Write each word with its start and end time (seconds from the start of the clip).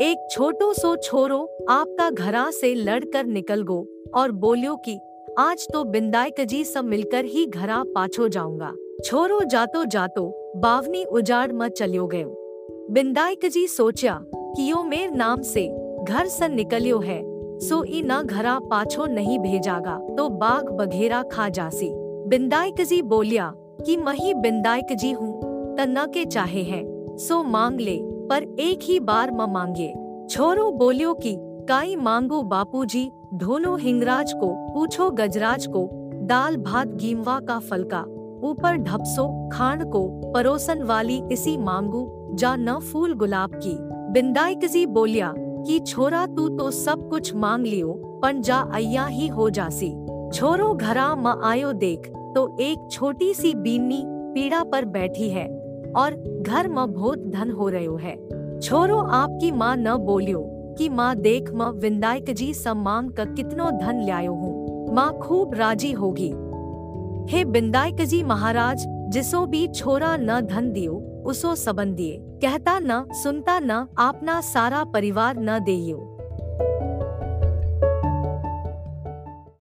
एक 0.00 0.26
छोटो 0.30 0.72
सो 0.72 0.94
छोरो 0.96 1.38
आपका 1.68 2.08
घरा 2.10 2.50
से 2.50 2.74
लड़कर 2.74 3.24
निकल 3.26 3.62
गो 3.62 3.78
और 4.14 4.32
बोलियो 4.32 4.74
कि, 4.76 4.98
आज 5.38 5.66
तो 5.72 5.82
बिंदायक 5.84 6.40
जी 6.40 6.62
सब 6.64 6.84
मिलकर 6.84 7.24
ही 7.24 7.44
घरा 7.46 7.82
पाछो 7.94 8.28
जाऊँगा। 8.28 8.72
छोरो 9.04 9.40
जातो 9.44 9.84
जातो 9.84 10.52
बावनी 10.56 11.04
उजाड़ 11.04 11.50
में 11.52 11.68
चलियो 11.68 12.06
गयो। 12.06 12.88
बिंदायक 12.90 13.46
जी 13.46 13.66
सोचा 13.66 14.18
कि 14.24 14.70
यो 14.70 14.82
मेर 14.82 15.10
नाम 15.10 15.42
से 15.42 15.66
घर 16.02 16.26
से 16.26 16.48
निकलियो 16.48 16.98
है, 16.98 17.20
सो 17.58 17.82
ई 17.84 18.02
न 18.02 18.22
घरा 18.22 18.58
पाछो 18.70 19.06
नहीं 19.06 19.38
भेजागा 19.38 19.98
तो 20.18 20.28
बाघ 20.28 20.64
बघेरा 20.64 21.22
खा 21.22 21.48
जासी। 21.48 21.90
बिंदायक 22.28 22.80
जी 22.80 23.00
बोलिया 23.04 23.52
कि, 23.56 23.96
मही 23.96 24.34
बिंदायक 24.34 24.92
जी 24.92 25.10
हूँ 25.12 25.76
तना 25.76 26.06
के 26.06 26.24
चाहे 26.24 26.62
है, 26.62 26.84
सो 27.16 27.42
मांग 27.42 27.80
ले। 27.80 28.00
पर 28.30 28.42
एक 28.60 28.78
ही 28.82 29.00
बार 29.00 29.30
म 29.30 29.46
मांगे। 29.50 29.94
छोरो 30.30 30.70
बोलियो 30.70 31.14
कि, 31.14 31.36
काई 31.40 31.96
मांगो 31.96 32.42
बापूजी 32.42 33.10
ढोलो 33.34 33.76
हिंगराज 33.76 34.32
को, 34.32 34.74
पूछो 34.74 35.10
गजराज 35.10 35.66
को, 35.66 35.90
दाल 36.22 36.56
भात 36.56 36.88
गीमवा 36.88 37.40
का 37.40 37.58
फलका 37.58 38.04
ऊपर 38.42 38.76
ढपसो, 38.76 39.48
खांड 39.52 39.84
को, 39.84 40.32
परोसन 40.34 40.82
वाली 40.82 41.22
इसी 41.32 41.56
मांगू, 41.56 42.30
जा 42.34 42.56
न 42.56 42.78
फूल 42.78 43.14
गुलाब 43.14 43.50
की। 43.54 43.76
बिंदायक 44.12 44.64
जी 44.64 44.86
बोलिया, 44.86 45.34
कि 45.38 45.78
छोरा 45.78 46.26
तू 46.26 46.48
तो 46.48 46.70
सब 46.70 47.08
कुछ 47.08 47.34
मांग 47.34 47.66
लियो 47.66 47.92
पन 48.22 48.40
जा 48.40 48.56
अय्या 48.56 49.06
ही 49.06 49.28
हो 49.28 49.50
जासी। 49.50 49.90
छोरो 50.34 50.74
घरा 50.74 51.14
म 51.14 51.40
आयो 51.44 51.72
देख 51.72 52.12
तो 52.34 52.56
एक 52.60 52.88
छोटी 52.90 53.34
सी 53.34 53.54
बीनी 53.54 54.02
पीड़ा 54.06 54.62
पर 54.62 54.84
बैठी 54.84 55.28
है। 55.28 55.57
और 55.96 56.42
घर 56.42 56.68
म 56.68 56.86
बहुत 56.86 57.18
धन 57.18 57.50
हो 57.50 57.68
रहो 57.68 57.96
है। 57.96 58.16
छोरो 58.60 58.98
आपकी 58.98 59.50
माँ 59.52 59.76
न 59.76 59.96
बोलियो 59.96 60.40
कि 60.78 60.88
माँ 60.88 61.16
देख 61.16 61.50
म 61.54 61.62
विंदायक 61.62 62.30
जी 62.30 62.52
मांग 62.68 63.10
कर 63.10 63.28
कितनो 63.28 63.70
धन 63.70 64.06
लायो 64.08 64.32
हूँ। 64.32 64.94
माँ 64.94 65.18
खूब 65.18 65.54
राज़ी 65.54 65.92
होगी। 65.92 66.32
हे 67.32 67.44
बिंदायक 67.44 68.00
जी 68.00 68.22
महाराज, 68.22 68.84
जिसो 69.08 69.46
भी 69.46 69.66
छोरा 69.68 70.16
न 70.16 70.40
धन 70.40 70.72
दियो, 70.72 71.22
उसो 71.26 71.54
सबन 71.54 71.94
दिए। 71.94 72.18
कहता 72.42 72.78
न, 72.78 73.04
सुनता 73.12 73.58
न 73.60 73.86
अपना 73.98 74.40
सारा 74.40 74.84
परिवार 74.84 75.36
न 75.38 75.58
देयो 75.58 76.17